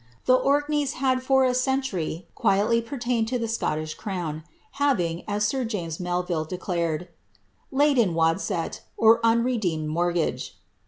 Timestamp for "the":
0.25-0.33, 3.37-3.47